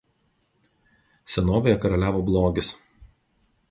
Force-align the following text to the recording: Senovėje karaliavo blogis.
Senovėje 1.35 1.79
karaliavo 1.87 2.27
blogis. 2.33 2.75